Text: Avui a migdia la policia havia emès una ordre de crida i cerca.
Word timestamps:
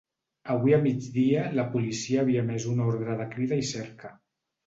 Avui 0.53 0.73
a 0.75 0.79
migdia 0.85 1.43
la 1.59 1.65
policia 1.75 2.23
havia 2.23 2.45
emès 2.45 2.67
una 2.71 2.87
ordre 2.93 3.17
de 3.21 3.27
crida 3.35 3.59
i 3.65 3.67
cerca. 3.75 4.11